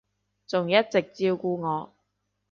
[0.03, 0.03] 仲
[0.71, 1.93] 一直照顧我